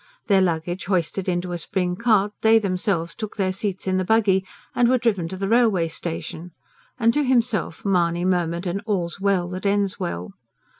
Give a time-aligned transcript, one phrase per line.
[0.25, 4.43] Their luggage hoisted into a spring cart, they themselves took their seats in the buggy
[4.73, 6.53] and were driven to the railway station;
[6.99, 10.33] and to himself Mahony murmured an all's well that ends well.